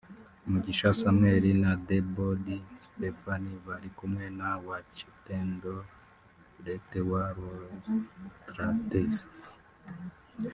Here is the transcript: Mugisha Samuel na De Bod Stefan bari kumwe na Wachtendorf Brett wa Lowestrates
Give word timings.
Mugisha 0.51 0.89
Samuel 1.01 1.43
na 1.63 1.71
De 1.87 1.97
Bod 2.13 2.45
Stefan 2.87 3.43
bari 3.67 3.89
kumwe 3.97 4.25
na 4.39 4.49
Wachtendorf 4.67 5.89
Brett 6.59 6.91
wa 7.11 7.23
Lowestrates 7.37 9.17